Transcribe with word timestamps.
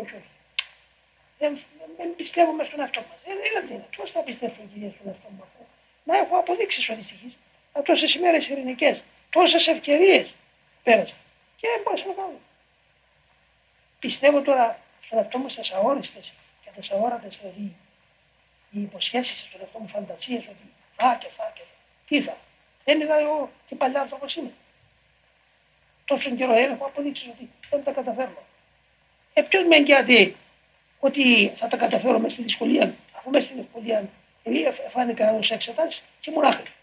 όχι, 0.00 0.14
όχι. 0.20 0.32
Δεν, 1.38 1.58
δεν 1.96 2.16
πιστεύουμε 2.16 2.64
στον 2.64 2.80
εαυτό 2.80 3.00
μας. 3.00 3.18
Δεν 3.24 3.36
είναι 3.46 3.66
δυνατό. 3.66 3.88
Πώς 3.96 4.10
θα 4.10 4.20
πιστεύω, 4.20 4.54
κυρία, 4.72 4.90
στον 4.90 5.08
εαυτό 5.08 5.28
μου 5.30 5.42
αφού 5.42 5.62
να 6.04 6.16
έχω 6.18 6.38
αποδείξεις 6.38 6.88
ο 6.88 6.94
δυστυχή. 6.94 7.36
Από 7.72 7.84
τόσες 7.84 8.14
ημέρες 8.14 8.48
ειρηνικές, 8.48 9.02
τόσες 9.30 9.66
ευκαιρίες 9.66 10.34
πέρασα. 10.82 11.14
Και 11.56 11.68
δεν 11.68 11.80
μπορούσα 11.84 12.06
να 12.06 12.12
κάνω. 12.12 12.40
Πιστεύω 13.98 14.40
τώρα 14.42 14.80
στον 15.04 15.18
εαυτό 15.18 15.38
μου 15.38 15.48
στι 15.48 15.74
αόριστες 15.74 16.32
και 16.64 16.70
τις 16.76 16.90
αόρατες 16.90 17.38
δηλαδή 17.40 17.76
οι 18.70 18.80
υποσχέσεις 18.80 19.38
στον 19.48 19.60
εαυτό 19.60 19.78
μου 19.78 19.88
φαντασίες 19.88 20.44
ότι 20.44 20.72
θα 20.96 21.18
και 21.20 21.28
θα 21.36 21.52
και 21.54 21.62
τι 22.08 22.22
θα. 22.22 22.36
Δεν 22.84 23.00
είδα 23.00 23.18
εγώ 23.18 23.50
και 23.66 23.74
παλιά 23.74 24.00
άνθρωπος 24.00 24.36
είμαι. 24.36 24.52
Τόσο 26.04 26.30
καιρό 26.30 26.52
έχω 26.52 26.84
αποδείξεις 26.84 27.28
ότι 27.28 27.50
δεν 27.70 27.84
τα 27.84 27.92
καταφέρνω. 27.92 28.42
Ε, 29.38 29.42
ποιος 29.42 29.64
με 29.66 29.76
εγγυάται 29.76 30.34
ότι 30.98 31.52
θα 31.56 31.68
τα 31.68 31.76
καταφέρω 31.76 32.18
μέσα 32.18 32.34
στη 32.34 32.42
δυσκολία, 32.42 32.94
αφού 33.16 33.30
μέσα 33.30 33.44
στην 33.44 33.58
ευκολία 33.58 34.08
δηλαδή 34.42 34.66
φάνηκα 34.92 35.32
ως 35.32 35.50
εξετάσει 35.50 36.02
και 36.20 36.30
ήμουν 36.30 36.44
άχρηστο. 36.44 36.74